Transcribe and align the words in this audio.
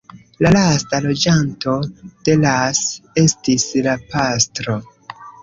La 0.43 0.51
lasta 0.53 0.99
loĝanto 1.03 1.75
de 2.07 2.35
Las 2.47 2.81
estis 3.25 3.69
la 3.91 3.95
pastro. 4.17 4.81